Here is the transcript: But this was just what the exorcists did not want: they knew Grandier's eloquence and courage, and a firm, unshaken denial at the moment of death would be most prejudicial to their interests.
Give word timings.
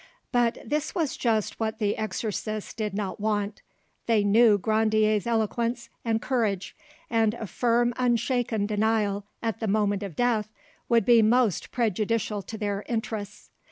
But 0.31 0.57
this 0.65 0.95
was 0.95 1.15
just 1.15 1.59
what 1.59 1.77
the 1.77 1.95
exorcists 1.95 2.73
did 2.73 2.95
not 2.95 3.19
want: 3.19 3.61
they 4.07 4.23
knew 4.23 4.57
Grandier's 4.57 5.27
eloquence 5.27 5.89
and 6.03 6.19
courage, 6.19 6.75
and 7.07 7.35
a 7.35 7.45
firm, 7.45 7.93
unshaken 7.97 8.65
denial 8.65 9.25
at 9.43 9.59
the 9.59 9.67
moment 9.67 10.01
of 10.01 10.15
death 10.15 10.49
would 10.89 11.05
be 11.05 11.21
most 11.21 11.69
prejudicial 11.71 12.41
to 12.41 12.57
their 12.57 12.83
interests. 12.89 13.51